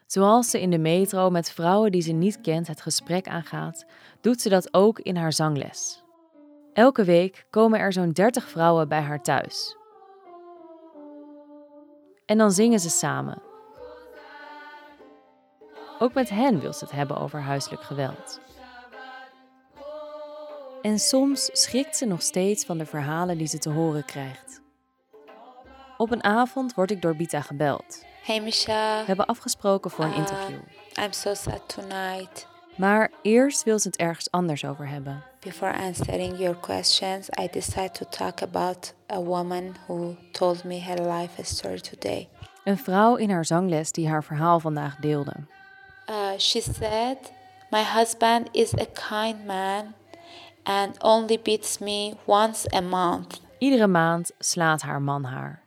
Zoals 0.06 0.50
ze 0.50 0.62
in 0.62 0.70
de 0.70 0.78
metro 0.78 1.30
met 1.30 1.52
vrouwen 1.52 1.92
die 1.92 2.02
ze 2.02 2.12
niet 2.12 2.42
kent 2.42 2.68
het 2.68 2.82
gesprek 2.82 3.28
aangaat, 3.28 3.86
doet 4.22 4.42
ze 4.42 4.50
dat 4.50 4.74
ook 4.74 5.00
in 5.00 5.16
haar 5.16 5.34
zangles. 5.34 6.06
Elke 6.78 7.04
week 7.04 7.46
komen 7.50 7.80
er 7.80 7.94
zo'n 7.94 8.12
30 8.12 8.50
vrouwen 8.50 8.88
bij 8.88 9.02
haar 9.02 9.22
thuis. 9.22 9.76
En 12.26 12.38
dan 12.38 12.52
zingen 12.52 12.80
ze 12.80 12.90
samen. 12.90 13.42
Ook 16.00 16.14
met 16.14 16.30
hen 16.30 16.60
wil 16.60 16.74
ze 16.74 16.84
het 16.84 16.94
hebben 16.94 17.18
over 17.18 17.42
huiselijk 17.42 17.82
geweld. 17.82 18.40
En 20.82 21.00
soms 21.00 21.50
schrikt 21.54 21.98
ze 21.98 22.06
nog 22.06 22.22
steeds 22.22 22.66
van 22.66 22.78
de 22.78 22.86
verhalen 22.86 23.38
die 23.38 23.48
ze 23.48 23.58
te 23.58 23.70
horen 23.70 24.06
krijgt. 24.06 24.62
Op 25.98 26.12
een 26.12 26.24
avond 26.24 26.74
word 26.74 26.92
ik 26.92 27.02
door 27.02 27.16
Bita 27.16 27.42
gebeld. 27.42 28.06
Hey 28.24 28.42
Misha, 28.42 29.00
We 29.00 29.06
hebben 29.06 29.26
afgesproken 29.26 29.92
voor 29.92 30.06
een 30.06 30.14
interview. 30.14 30.60
I'm 31.02 31.12
so 31.12 31.34
sad 31.34 31.76
tonight. 31.76 32.57
Maar 32.78 33.12
eerst 33.22 33.64
wil 33.64 33.80
ze 33.80 33.88
het 33.88 33.98
ergens 33.98 34.32
anders 34.32 34.66
over 34.66 34.88
hebben. 34.88 35.24
Before 35.40 35.74
answering 35.74 36.38
your 36.38 36.58
questions, 36.60 37.30
I 37.42 37.48
decided 37.52 37.94
to 37.94 38.06
talk 38.10 38.42
about 38.42 38.94
a 39.12 39.22
woman 39.22 39.76
who 39.88 40.16
told 40.32 40.64
me 40.64 40.80
her 40.80 41.18
life 41.18 41.44
story 41.44 41.80
today. 41.80 42.30
Een 42.64 42.78
vrouw 42.78 43.16
in 43.16 43.30
haar 43.30 43.46
zangles 43.46 43.92
die 43.92 44.08
haar 44.08 44.24
verhaal 44.24 44.60
vandaag 44.60 44.96
deelde. 44.96 45.34
Uh, 46.10 46.38
she 46.38 46.62
said, 46.62 47.18
My 47.70 47.84
husband 47.84 48.50
is 48.52 48.74
a 48.74 48.86
kind 49.10 49.46
man 49.46 49.94
and 50.64 51.04
only 51.04 51.40
beats 51.44 51.78
me 51.78 52.14
once 52.26 52.76
a 52.76 52.82
month. 52.82 53.42
Iedere 53.58 53.88
maand 53.88 54.32
slaat 54.40 54.82
haar 54.82 55.02
man 55.02 55.24
haar. 55.24 55.62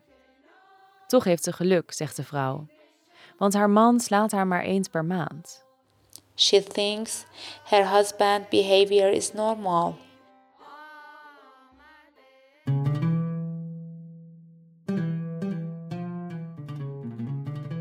Toch 1.06 1.24
heeft 1.24 1.44
ze 1.44 1.52
geluk, 1.52 1.92
zegt 1.92 2.16
de 2.16 2.24
vrouw. 2.24 2.66
Want 3.36 3.54
haar 3.54 3.70
man 3.70 4.00
slaat 4.00 4.32
haar 4.32 4.46
maar 4.46 4.62
eens 4.62 4.88
per 4.88 5.04
maand. 5.04 5.64
She 6.40 6.58
thinks 6.60 7.26
her 7.66 7.84
husband 7.84 8.48
behavior 8.48 9.10
is 9.10 9.34
normal. 9.34 9.98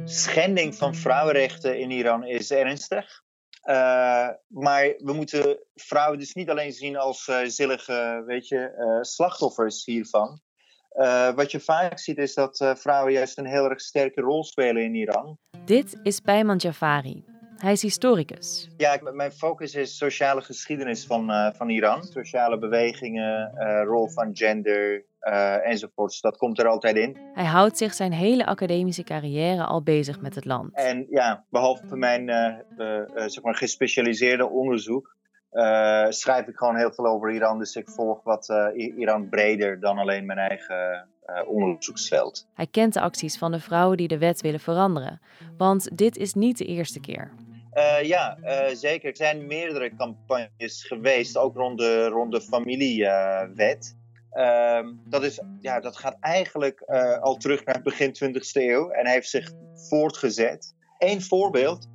schending 0.06 0.76
van 0.76 0.96
vrouwenrechten 0.96 1.80
in 1.80 1.92
Iran 1.92 2.24
is 2.24 2.52
ernstig. 2.52 3.22
Uh, 3.64 4.30
maar 4.48 4.94
we 4.98 5.14
moeten 5.14 5.60
vrouwen 5.76 6.20
dus 6.20 6.34
niet 6.34 6.50
alleen 6.50 6.72
zien 6.72 6.98
als 6.98 7.28
uh, 7.28 7.40
zillige 7.44 8.24
weet 8.26 8.48
je, 8.48 8.76
uh, 8.78 9.02
slachtoffers 9.02 9.86
hiervan. 9.86 10.42
wat 11.36 11.52
je 11.52 11.60
vaak 11.60 12.00
ziet 12.00 12.18
is 12.18 12.34
dat 12.34 12.74
vrouwen 12.78 13.14
juist 13.14 13.38
een 13.38 13.46
heel 13.46 13.70
erg 13.70 13.82
sterke 13.82 14.22
rol 14.22 14.44
spelen 14.44 14.84
in 14.84 14.96
Iran. 14.96 15.38
Dit 15.66 16.00
is 16.04 16.20
Peyman 16.20 16.58
Jafari. 16.58 17.39
Hij 17.60 17.72
is 17.72 17.82
historicus. 17.82 18.70
Ja, 18.78 19.00
mijn 19.14 19.32
focus 19.32 19.76
is 19.76 19.98
sociale 19.98 20.42
geschiedenis 20.42 21.06
van, 21.06 21.54
van 21.56 21.70
Iran. 21.70 22.04
Sociale 22.04 22.58
bewegingen, 22.58 23.52
rol 23.86 24.10
van 24.10 24.30
gender, 24.34 25.04
uh, 25.22 25.68
enzovoorts. 25.68 26.22
Dat 26.22 26.38
komt 26.38 26.60
er 26.60 26.68
altijd 26.68 26.96
in. 26.96 27.18
Hij 27.34 27.46
houdt 27.46 27.78
zich 27.78 27.94
zijn 27.94 28.12
hele 28.12 28.46
academische 28.46 29.04
carrière 29.04 29.64
al 29.64 29.84
bezig 29.84 30.22
met 30.22 30.36
het 30.36 30.46
land. 30.46 30.74
En 30.74 31.06
ja, 31.10 31.44
behalve 31.50 31.96
mijn 31.96 32.26
zeg 33.26 33.44
maar 33.44 33.56
gespecialiseerde 33.56 34.50
onderzoek, 34.50 35.16
eh, 35.50 36.06
schrijf 36.10 36.48
ik 36.48 36.56
gewoon 36.56 36.76
heel 36.76 36.92
veel 36.92 37.06
over 37.06 37.32
Iran. 37.32 37.60
Dus 37.60 37.76
ik 37.76 37.90
volg 37.90 38.24
wat 38.24 38.50
Iran 38.76 39.30
breder 39.30 39.80
dan 39.80 39.98
alleen 39.98 40.26
mijn 40.26 40.40
eigen 40.40 41.08
onderzoeksveld. 41.48 42.48
Hij 42.54 42.68
kent 42.68 42.94
de 42.94 43.02
acties 43.02 43.38
van 43.38 43.52
de 43.52 43.60
vrouwen 43.60 43.98
die 43.98 44.08
de 44.08 44.18
wet 44.18 44.42
willen 44.42 44.60
veranderen. 44.60 45.22
Want 45.58 45.98
dit 45.98 46.18
is 46.18 46.34
niet 46.34 46.58
de 46.58 46.66
eerste 46.66 47.00
keer. 47.00 47.32
Ja, 48.02 48.38
zeker. 48.74 49.10
Er 49.10 49.16
zijn 49.16 49.48
meerdere 49.48 49.96
campagnes 49.96 50.84
geweest, 50.84 51.38
ook 51.38 51.56
rond 51.56 51.78
de, 51.78 52.08
rond 52.08 52.32
de 52.32 52.42
familiewet. 52.42 53.98
Ehm, 54.32 54.94
dat, 55.06 55.24
is, 55.24 55.40
ja, 55.60 55.80
dat 55.80 55.98
gaat 55.98 56.18
eigenlijk 56.20 56.82
al 57.22 57.36
terug 57.36 57.66
naar 57.66 57.76
het 57.76 57.84
begin 57.84 58.16
20e 58.24 58.40
eeuw 58.54 58.90
en 58.90 59.08
heeft 59.08 59.30
zich 59.30 59.52
voortgezet. 59.90 60.74
Eén 60.98 61.22
voorbeeld 61.22 61.88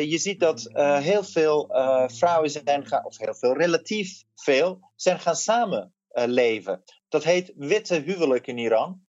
je 0.00 0.18
ziet 0.18 0.40
dat 0.40 0.70
heel 1.02 1.24
veel 1.24 1.68
vrouwen 2.06 2.50
zijn 2.50 2.86
gaan, 2.86 3.04
of 3.04 3.18
heel 3.18 3.34
veel, 3.34 3.56
relatief 3.56 4.22
veel, 4.34 4.90
zijn 4.96 5.20
gaan 5.20 5.36
samenleven. 5.36 6.82
dat 7.08 7.24
heet 7.24 7.52
witte 7.56 7.94
huwelijk 7.94 8.46
in 8.46 8.58
Iran. 8.58 9.03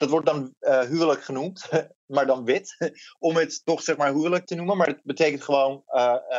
Dat 0.00 0.10
wordt 0.10 0.26
dan 0.26 0.54
huwelijk 0.60 1.24
genoemd, 1.24 1.68
maar 2.14 2.26
dan 2.26 2.44
wit, 2.44 2.76
om 3.18 3.36
het 3.36 3.64
toch 3.64 3.82
zeg 3.82 3.96
maar 3.96 4.12
huwelijk 4.12 4.46
te 4.46 4.54
noemen, 4.54 4.76
maar 4.76 4.86
het 4.86 5.02
betekent 5.02 5.42
gewoon 5.42 5.84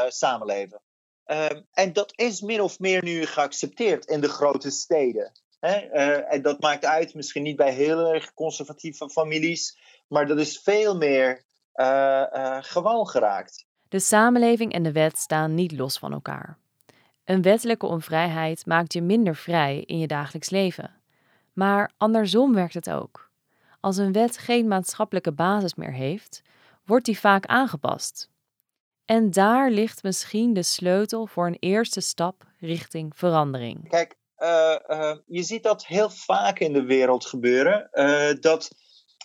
samenleven. 0.08 0.82
Ehm, 1.24 1.62
en 1.72 1.94
dat 1.94 2.14
is 2.16 2.42
min 2.42 2.62
of 2.62 2.80
meer 2.80 3.04
nu 3.04 3.26
geaccepteerd 3.26 4.06
in 4.06 4.22
de 4.22 4.30
grote 4.30 4.70
steden. 4.70 5.32
Hè? 5.60 5.76
en 6.20 6.42
dat 6.42 6.60
maakt 6.60 6.86
uit, 6.86 7.14
misschien 7.14 7.44
niet 7.44 7.56
bij 7.56 7.74
heel 7.74 8.14
erg 8.14 8.34
conservatieve 8.34 9.10
families, 9.10 9.80
maar 10.08 10.28
dat 10.28 10.40
is 10.40 10.60
veel 10.60 10.98
meer 10.98 11.44
gewoon 12.62 13.08
geraakt. 13.08 13.66
De 13.90 14.00
samenleving 14.00 14.74
en 14.74 14.84
de 14.84 14.92
wet 14.92 15.18
staan 15.18 15.56
niet 15.56 15.72
los 15.72 15.98
van 15.98 16.14
elkaar. 16.14 16.58
Een 17.26 17.42
wettelijke 17.42 17.86
onvrijheid 17.86 18.66
maakt 18.66 18.94
je 18.94 19.02
minder 19.02 19.36
vrij 19.36 19.84
in 19.86 20.00
je 20.00 20.08
dagelijks 20.08 20.50
leven. 20.50 20.92
Maar 21.54 21.92
andersom 21.98 22.54
werkt 22.54 22.74
het 22.74 22.90
ook. 22.90 23.31
Als 23.82 23.98
een 23.98 24.12
wet 24.12 24.38
geen 24.38 24.68
maatschappelijke 24.68 25.32
basis 25.32 25.76
meer 25.76 25.94
heeft, 25.94 26.42
wordt 26.86 27.06
die 27.06 27.20
vaak 27.20 27.46
aangepast. 27.46 28.30
En 29.06 29.32
daar 29.32 29.72
ligt 29.72 30.04
misschien 30.04 30.54
de 30.54 30.64
sleutel 30.64 31.28
voor 31.28 31.48
een 31.48 31.58
eerste 31.60 32.02
stap 32.02 32.44
richting 32.60 33.12
verandering. 33.16 33.90
Kijk, 33.90 34.16
uh, 34.38 35.16
je 35.26 35.44
ziet 35.44 35.64
dat 35.64 35.86
heel 35.86 36.10
vaak 36.10 36.60
in 36.60 36.74
de 36.74 36.84
wereld 36.84 37.26
gebeuren. 37.26 37.90
dat 38.42 38.72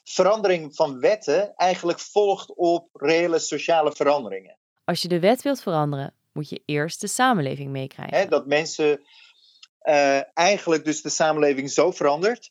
verandering 0.05 0.75
van 0.75 1.01
wetten 1.01 1.55
eigenlijk 1.55 2.01
volgt 2.01 2.55
op 2.55 2.89
reële 2.93 3.39
sociale 3.39 3.93
veranderingen. 3.93 4.57
Als 4.85 5.03
je 5.03 5.09
de 5.09 5.21
wet 5.21 5.43
wilt 5.43 5.63
veranderen, 5.63 6.15
moet 6.33 6.49
je 6.49 6.63
eerst 6.65 7.01
de 7.01 7.07
samenleving 7.07 7.71
meekrijgen. 7.71 8.31
dat 8.31 8.47
mensen 8.47 9.01
eigenlijk 10.35 10.85
dus 10.85 11.03
de 11.03 11.09
samenleving 11.09 11.71
zo 11.71 11.91
verandert 11.91 12.51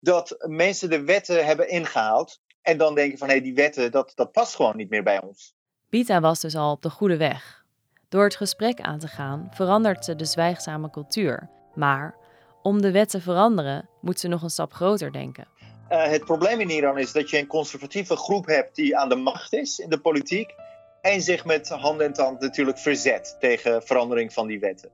dat 0.00 0.36
mensen 0.46 0.90
de 0.90 1.04
wetten 1.04 1.46
hebben 1.46 1.68
ingehaald 1.68 2.40
en 2.62 2.78
dan 2.78 2.94
denken 2.94 3.18
van 3.18 3.28
hé, 3.28 3.34
hey, 3.34 3.42
die 3.42 3.54
wetten, 3.54 3.90
dat, 3.90 4.12
dat 4.14 4.32
past 4.32 4.54
gewoon 4.54 4.76
niet 4.76 4.90
meer 4.90 5.02
bij 5.02 5.22
ons. 5.22 5.54
Bita 5.88 6.20
was 6.20 6.40
dus 6.40 6.56
al 6.56 6.72
op 6.72 6.82
de 6.82 6.90
goede 6.90 7.16
weg. 7.16 7.64
Door 8.08 8.24
het 8.24 8.36
gesprek 8.36 8.80
aan 8.80 8.98
te 8.98 9.08
gaan 9.08 9.48
verandert 9.50 10.04
ze 10.04 10.16
de 10.16 10.24
zwijgzame 10.24 10.90
cultuur. 10.90 11.48
Maar 11.74 12.14
om 12.62 12.80
de 12.80 12.90
wet 12.90 13.08
te 13.10 13.20
veranderen, 13.20 13.88
moet 14.00 14.20
ze 14.20 14.28
nog 14.28 14.42
een 14.42 14.50
stap 14.50 14.72
groter 14.72 15.12
denken. 15.12 15.48
Uh, 15.90 16.04
het 16.04 16.24
probleem 16.24 16.60
in 16.60 16.70
Iran 16.70 16.98
is 16.98 17.12
dat 17.12 17.30
je 17.30 17.38
een 17.38 17.46
conservatieve 17.46 18.16
groep 18.16 18.46
hebt 18.46 18.74
die 18.74 18.96
aan 18.96 19.08
de 19.08 19.16
macht 19.16 19.52
is 19.52 19.78
in 19.78 19.90
de 19.90 20.00
politiek. 20.00 20.54
En 21.00 21.22
zich 21.22 21.44
met 21.44 21.68
hand 21.68 22.00
en 22.00 22.12
tand 22.12 22.40
natuurlijk 22.40 22.78
verzet 22.78 23.36
tegen 23.40 23.82
verandering 23.82 24.32
van 24.32 24.46
die 24.46 24.60
wetten. 24.60 24.90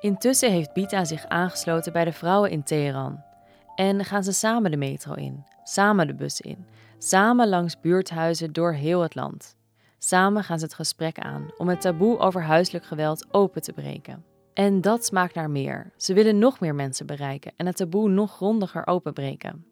Intussen 0.00 0.50
heeft 0.50 0.72
Bita 0.72 1.04
zich 1.04 1.26
aangesloten 1.26 1.92
bij 1.92 2.04
de 2.04 2.12
vrouwen 2.12 2.50
in 2.50 2.62
Teheran. 2.62 3.29
En 3.80 4.04
gaan 4.04 4.24
ze 4.24 4.32
samen 4.32 4.70
de 4.70 4.76
metro 4.76 5.14
in, 5.14 5.44
samen 5.62 6.06
de 6.06 6.14
bus 6.14 6.40
in, 6.40 6.66
samen 6.98 7.48
langs 7.48 7.80
buurthuizen 7.80 8.52
door 8.52 8.72
heel 8.72 9.00
het 9.00 9.14
land. 9.14 9.56
Samen 9.98 10.44
gaan 10.44 10.58
ze 10.58 10.64
het 10.64 10.74
gesprek 10.74 11.18
aan 11.18 11.50
om 11.56 11.68
het 11.68 11.80
taboe 11.80 12.18
over 12.18 12.42
huiselijk 12.42 12.84
geweld 12.84 13.34
open 13.34 13.62
te 13.62 13.72
breken. 13.72 14.24
En 14.54 14.80
dat 14.80 15.04
smaakt 15.04 15.34
naar 15.34 15.50
meer. 15.50 15.92
Ze 15.96 16.14
willen 16.14 16.38
nog 16.38 16.60
meer 16.60 16.74
mensen 16.74 17.06
bereiken 17.06 17.52
en 17.56 17.66
het 17.66 17.76
taboe 17.76 18.08
nog 18.08 18.32
grondiger 18.32 18.86
openbreken. 18.86 19.66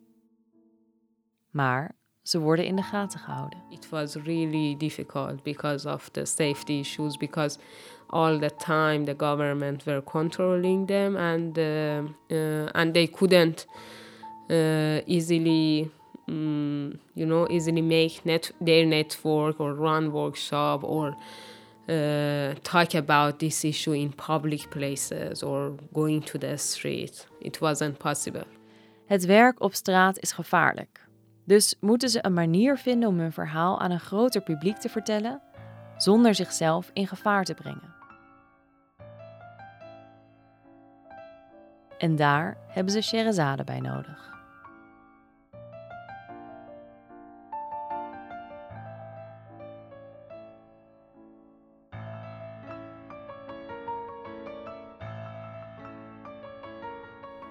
Maar 1.51 1.95
ze 2.29 2.39
worden 2.39 2.65
in 2.65 2.77
de 2.77 2.83
gaten 2.83 3.21
gehouden. 3.21 3.59
It 3.69 3.89
was 3.89 4.15
really 4.15 4.77
difficult 4.77 5.43
because 5.43 5.93
of 5.93 6.09
the 6.09 6.25
safety 6.25 6.79
issues 6.79 7.17
because 7.17 7.59
all 8.07 8.39
the 8.39 8.51
time 8.57 9.05
the 9.05 9.17
government 9.17 9.85
were 9.85 10.03
controlling 10.03 10.87
them 10.87 11.17
and 11.17 11.59
uh, 11.59 11.65
uh, 12.31 12.69
and 12.73 12.95
they 12.95 13.07
couldn't 13.07 13.67
uh, 14.51 15.01
easily 15.07 15.91
um, 16.29 17.01
you 17.15 17.27
know 17.27 17.47
easily 17.49 17.83
make 17.83 18.21
net 18.23 18.53
their 18.65 18.87
network 18.87 19.61
or 19.61 19.75
run 19.75 20.11
workshop 20.11 20.83
or 20.83 21.17
uh, 21.89 22.55
talk 22.63 22.95
about 22.95 23.39
this 23.39 23.65
issue 23.65 23.95
in 23.95 24.13
public 24.13 24.69
places 24.71 25.43
or 25.43 25.73
going 25.93 26.23
to 26.25 26.39
the 26.39 26.57
street. 26.57 27.27
It 27.41 27.59
wasn't 27.61 27.99
possible. 27.99 28.47
Het 29.07 29.25
werk 29.25 29.61
op 29.61 29.75
straat 29.75 30.19
is 30.19 30.33
gevaarlijk. 30.33 31.08
Dus 31.49 31.75
moeten 31.81 32.09
ze 32.09 32.25
een 32.25 32.33
manier 32.33 32.79
vinden 32.79 33.09
om 33.09 33.19
hun 33.19 33.33
verhaal 33.33 33.81
aan 33.81 33.91
een 33.91 34.01
groter 34.01 34.41
publiek 34.41 34.77
te 34.77 34.89
vertellen, 34.89 35.41
zonder 35.97 36.35
zichzelf 36.35 36.91
in 36.93 37.07
gevaar 37.07 37.45
te 37.45 37.55
brengen. 37.55 37.95
En 41.99 42.17
daar 42.17 42.57
hebben 42.67 42.93
ze 42.93 43.01
Sherazade 43.01 43.65
bij 43.65 43.81
nodig. 43.81 44.38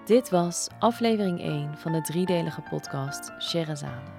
Dit 0.07 0.29
was 0.29 0.67
aflevering 0.79 1.41
1 1.41 1.77
van 1.77 1.91
de 1.91 2.01
driedelige 2.01 2.61
podcast 2.61 3.31
Sherazade. 3.39 4.11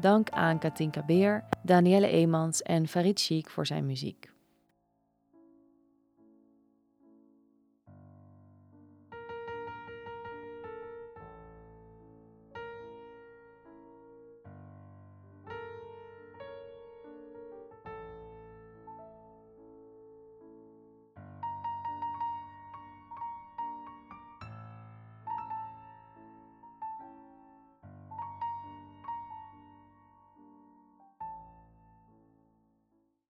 Dank 0.00 0.30
aan 0.30 0.58
Katinka 0.58 1.02
Beer, 1.02 1.44
Danielle 1.62 2.08
Eemans 2.08 2.62
en 2.62 2.88
Farid 2.88 3.20
Chic 3.20 3.50
voor 3.50 3.66
zijn 3.66 3.86
muziek. 3.86 4.29